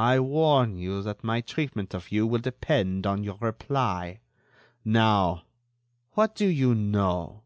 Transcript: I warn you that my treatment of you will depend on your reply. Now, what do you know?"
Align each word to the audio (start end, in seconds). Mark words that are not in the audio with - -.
I 0.00 0.18
warn 0.18 0.76
you 0.76 1.04
that 1.04 1.22
my 1.22 1.40
treatment 1.40 1.94
of 1.94 2.10
you 2.10 2.26
will 2.26 2.40
depend 2.40 3.06
on 3.06 3.22
your 3.22 3.38
reply. 3.40 4.18
Now, 4.84 5.44
what 6.14 6.34
do 6.34 6.48
you 6.48 6.74
know?" 6.74 7.44